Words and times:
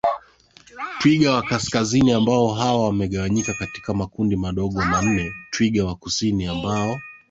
Twiga 0.99 1.33
wa 1.33 1.41
kaskazini 1.43 2.11
ambao 2.11 2.53
hawa 2.53 2.85
wamegawanyika 2.85 3.53
katika 3.53 3.93
makundi 3.93 4.35
madogo 4.35 4.81
manne 4.85 5.31
twiga 5.51 5.85
wa 5.85 5.95
kusini 5.95 6.45
ambao 6.45 6.99